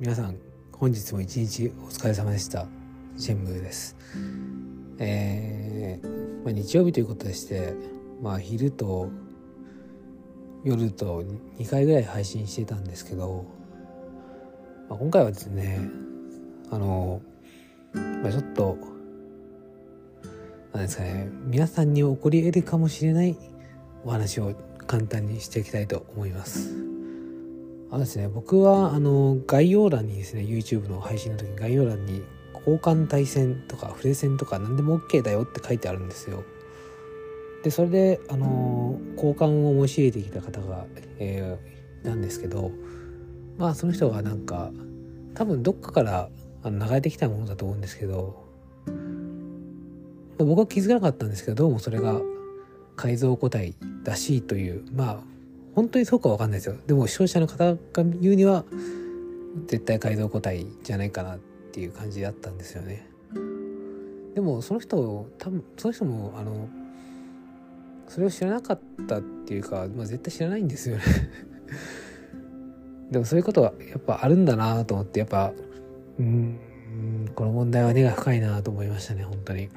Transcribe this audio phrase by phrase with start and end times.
[0.00, 0.38] 皆さん
[0.72, 2.66] 本日も一日お疲れ様でした
[3.18, 3.98] シェンムです
[4.98, 7.74] えー、まあ、日曜日ということでして
[8.22, 9.10] まあ昼と
[10.64, 11.22] 夜と
[11.58, 13.44] 2回ぐらい配信してたんですけど、
[14.88, 15.90] まあ、今回はですね
[16.70, 17.20] あの、
[17.92, 18.78] まあ、ちょっと
[20.72, 23.36] なんですかね皆さんに起こり得るかもしれない
[24.06, 24.54] お話を
[24.86, 26.99] 簡単にしていきたいと思います。
[27.92, 32.22] あですね、僕はあの概要欄にですね、YouTube の配信の時に概要欄に
[32.54, 36.44] 交換対戦とかプレゼンとか何でも OK だよって書いてあるんですよ。
[37.64, 40.86] で、それで、あの、交換を申し入れてきた方が、
[41.18, 42.70] えー、なんですけど、
[43.58, 44.70] まあその人がなんか、
[45.34, 46.30] 多分どっかから
[46.62, 48.44] あの流れてきたものだと思うんですけど、
[50.38, 52.20] 僕は気づかなかったんですけど、どうもそれが
[52.94, 55.20] 改造個体らしいという、まあ
[55.74, 56.76] 本当にそうかわかんないですよ。
[56.86, 57.78] でも視聴者の方が
[58.20, 58.64] 言うには
[59.66, 61.38] 絶対改造個体じゃないかなっ
[61.72, 63.06] ていう感じだったんですよね。
[64.34, 66.68] でもその人多分その人もあの
[68.08, 71.02] それを知らなかったっていうか、まあ、絶対知らないんですよね。
[73.10, 75.52] でもそういうことはやっぱあるんだなと思ってやっぱ
[76.18, 76.58] うん
[77.34, 79.68] この問題は根が深いなと思いましたね本当に。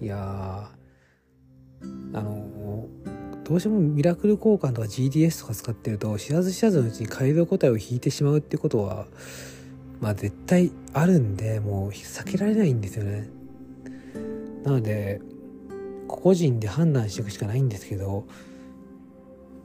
[0.00, 0.70] いや
[2.12, 2.37] あの
[3.48, 9.06] どうしてもミラクル交換とか GDS とか使ってると知らず知らずのうちに改造個体を引いてしまうってことは
[10.00, 13.30] まあ絶対あるんでもう避けられないんですよね。
[14.64, 15.22] なので
[16.08, 18.26] 個々人で判断していくしかないんですけど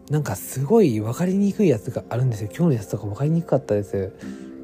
[0.10, 2.50] なんかすごい分かりにくいやつがあるんですよ。
[2.56, 4.14] 今日のやつとか分かりにくかったです。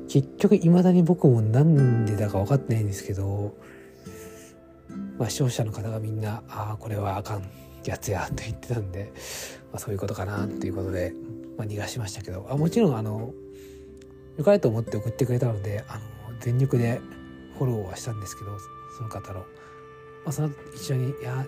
[0.07, 3.53] 結局未だに僕もなんでだか分かってないんですけど
[5.19, 7.43] まあ視聴者の方がみんなああこれはあかん
[7.85, 9.11] やつやと言ってたんで、
[9.71, 11.13] まあ、そういうことかなっていうことで、
[11.57, 13.33] まあ、逃がしましたけどあもちろんあの
[14.37, 16.01] 良かれと思って送ってくれたのであの
[16.39, 17.01] 全力で
[17.57, 18.57] フォローはしたんですけど
[18.97, 19.45] その方の、ま
[20.27, 21.45] あ、その一緒にいや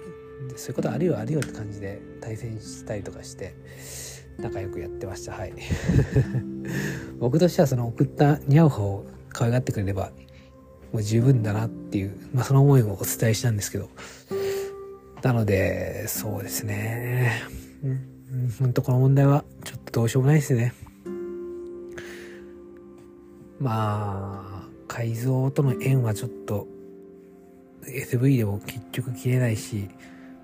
[0.56, 3.56] そういうことあるよあるよって感じで対戦したりとかして
[4.38, 5.34] 仲良くやってました。
[5.34, 5.53] はい。
[7.19, 10.12] 僕としてはその送ったニャオハを可愛がってくれれば
[10.91, 13.90] もう十分だなっていう、まあ、その思いをお伝えしたんですけど
[15.24, 17.44] なので、そうですね。
[17.84, 20.74] うん、ほんとこの問題はちょっとどうしようもないですね。
[23.59, 26.68] まあ、改造との縁はちょっと
[27.85, 29.90] SV でも結局切れないし、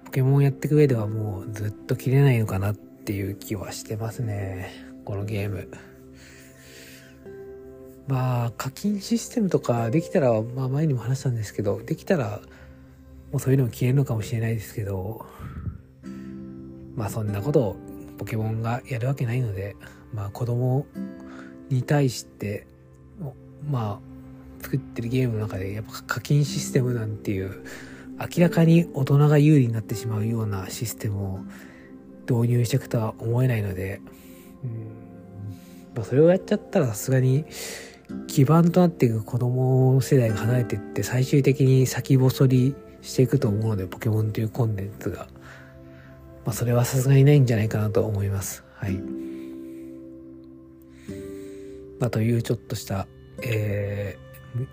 [0.05, 4.71] ポケモンやっていく上ではもうずっと切れないのかなっていう気はしてますね。
[5.05, 5.69] このゲーム。
[8.07, 12.41] まあ、課金システムとかできたら、まあ前にも話したんですけど、できたら
[13.31, 15.25] もうそういうのも消えるのかもしれないですけど、
[16.95, 17.75] まあそんなことを
[18.17, 19.75] ポケモンがやるわけないので、
[20.13, 20.85] まあ子供
[21.69, 22.65] に対して、
[23.69, 27.63] まあ作ってるゲームの中でやっぱ課金システムなんていう
[28.19, 31.39] 明らかに大人が有利になってしまうようなシステムを
[32.29, 34.01] 導入していくとは思えないので、
[34.63, 34.71] うん。
[35.95, 37.45] まあ、それをやっちゃったらさすがに
[38.27, 45.27] 基盤となっていく子供世代が離れていって最終的に先細りしていくと思うので、ポケモンというコンテンツが。
[46.45, 48.63] まあ、それはさすがにないんじゃないかなと思います。
[48.75, 48.93] はい。
[51.99, 53.07] まあ、というちょっとした、
[53.43, 54.67] えー、ま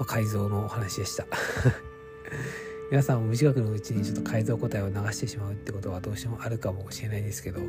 [0.00, 1.26] あ、改造のお話でした。
[2.90, 7.60] 皆さんも無自覚のうちにちょっと改造個体を流してしまうってことはどうしてもあるかもしれないですけど、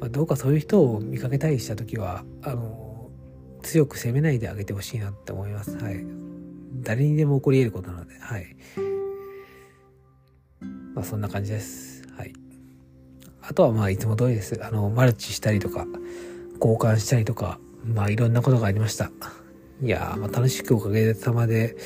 [0.00, 3.10] まあ、どうかそういう人を見かけたりした時は、あの、
[3.62, 5.76] 強く責めないであげてほしいなって思います。
[5.76, 6.04] はい。
[6.82, 8.56] 誰にでも起こり得ることなので、はい。
[10.94, 12.06] まあそんな感じです。
[12.16, 12.32] はい。
[13.42, 14.62] あとはまあいつも通りです。
[14.64, 15.86] あの、マルチしたりとか、
[16.60, 19.10] 交換したりとか、まあいろんなことがありました。
[19.82, 21.76] いやー、まあ楽しくおかげさまで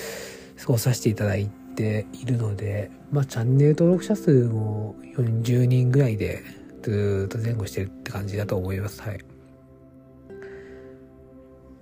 [0.61, 6.43] 過ごさせていただいているので、まあチャンネル登録者数も40人ぐらいで
[6.83, 9.03] ずっと前後してるって感じだと思います。
[9.03, 9.21] はい。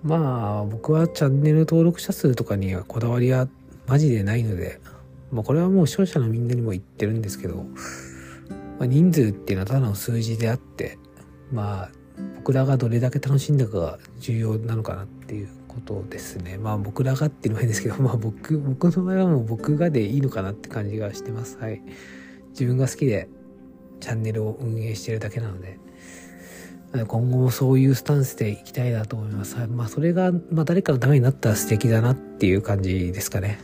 [0.03, 3.49] まあ僕はチャンネル登録者数とかにはこだわりは
[3.87, 4.81] マジでないので、
[5.33, 7.67] まあ、これはもう視聴者のみんなにも言ってるんですけど、
[8.79, 10.99] まあ、人数っていうのはただの数字であって
[11.53, 11.91] まあ
[12.37, 21.83] 僕らがどれだけ楽しんだかが重要なのかなっていうことですねまあ僕らがっていうのも変ですけどまあ僕僕の場合はもう僕がでいいのかなって感じがしてますはい
[22.51, 23.29] 自分が好きで
[24.01, 25.79] チャンネルを運営してるだけなので
[27.05, 29.57] 今後もそういうスタンスでいきたいなと思います。
[29.69, 33.59] まあ、それが、まあ、誰かのためになったら素敵だなっていう感じですかね。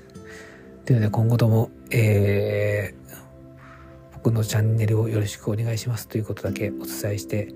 [0.84, 7.54] というので、今後とも、えー、僕のチャンネルをよろしくお願いしますということだけお伝えして、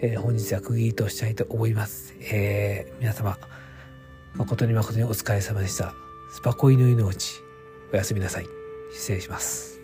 [0.00, 2.14] えー、本日は区切りとしたいと思います。
[2.20, 3.38] えー、皆様、
[4.34, 5.94] 誠に誠にお疲れ様でした。
[6.32, 7.40] スパコイの命、
[7.92, 8.46] おやすみなさい。
[8.94, 9.80] 失礼します。